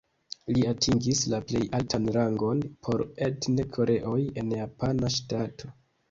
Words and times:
Li 0.55 0.61
atingis 0.69 1.19
la 1.33 1.39
plej 1.49 1.59
altan 1.79 2.07
rangon 2.15 2.63
por 2.87 3.03
etne 3.25 3.65
koreoj 3.75 4.15
en 4.43 4.49
japana 4.61 5.13
ŝtato. 5.17 5.71